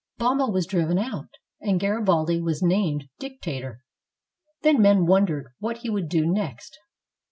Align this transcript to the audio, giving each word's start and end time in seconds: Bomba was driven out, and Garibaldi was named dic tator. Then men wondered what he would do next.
Bomba 0.17 0.47
was 0.47 0.65
driven 0.65 0.97
out, 0.97 1.29
and 1.59 1.79
Garibaldi 1.79 2.41
was 2.41 2.63
named 2.63 3.03
dic 3.19 3.39
tator. 3.39 3.81
Then 4.63 4.81
men 4.81 5.05
wondered 5.05 5.53
what 5.59 5.77
he 5.85 5.91
would 5.91 6.09
do 6.09 6.25
next. 6.25 6.79